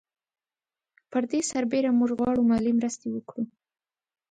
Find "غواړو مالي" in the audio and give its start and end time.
2.17-2.71